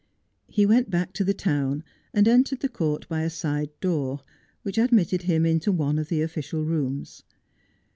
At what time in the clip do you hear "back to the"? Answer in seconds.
0.89-1.31